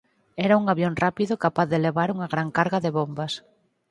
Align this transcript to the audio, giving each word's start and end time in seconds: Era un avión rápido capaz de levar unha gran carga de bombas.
Era 0.45 0.55
un 0.61 0.65
avión 0.71 0.93
rápido 1.03 1.41
capaz 1.45 1.67
de 1.71 1.83
levar 1.85 2.09
unha 2.15 2.31
gran 2.33 2.49
carga 2.57 2.79
de 2.85 2.93
bombas. 2.97 3.33